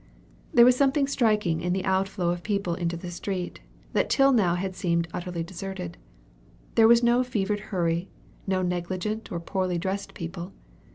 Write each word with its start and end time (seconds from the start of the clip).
There 0.51 0.65
was 0.65 0.75
something 0.75 1.05
striking 1.05 1.61
in 1.61 1.73
the 1.73 1.85
outflow 1.85 2.31
of 2.31 2.41
people 2.41 2.73
into 2.73 2.97
the 2.97 3.11
street, 3.11 3.59
that 3.93 4.09
till 4.09 4.31
now 4.33 4.55
had 4.55 4.75
seemed 4.75 5.07
utterly 5.13 5.43
deserted. 5.43 5.95
There 6.73 6.87
was 6.87 7.03
no 7.03 7.23
fevered 7.23 7.59
hurry; 7.69 8.09
no 8.47 8.63
negligent 8.63 9.31
or 9.31 9.39
poorly 9.39 9.77
dressed 9.77 10.15
people. 10.15 10.53